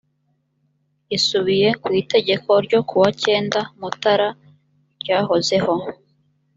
isubiye 1.17 1.67
ku 1.81 1.89
itegeko 2.01 2.49
ryo 2.65 2.79
kuwa 2.89 3.09
cyenda 3.23 3.59
mutara 3.79 4.29
ryahozeho. 5.01 5.73